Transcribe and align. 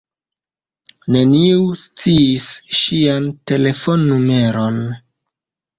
Neniu 1.15 1.67
sciis 1.83 2.49
ŝian 2.81 3.31
telefonnumeron. 3.53 4.83